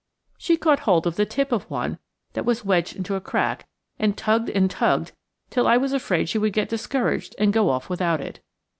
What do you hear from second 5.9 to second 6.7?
afraid she would get